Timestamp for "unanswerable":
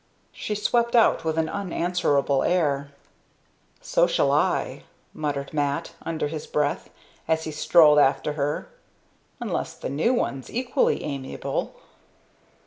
1.47-2.41